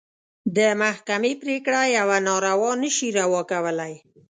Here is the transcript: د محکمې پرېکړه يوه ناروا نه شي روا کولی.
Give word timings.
د 0.57 0.59
محکمې 0.81 1.33
پرېکړه 1.43 1.81
يوه 1.97 2.17
ناروا 2.27 2.71
نه 2.81 2.89
شي 2.95 3.09
روا 3.19 3.41
کولی. 3.51 3.93